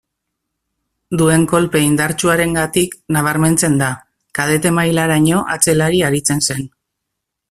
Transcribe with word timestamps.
Duen 1.21 1.43
kolpe 1.51 1.81
indartsuarengatik 1.87 2.95
nabarmentzen 3.17 3.77
da; 3.85 3.89
kadete 4.39 4.73
mailaraino, 4.79 5.43
atzelari 5.57 6.03
aritzen 6.09 6.43
zen. 6.49 6.65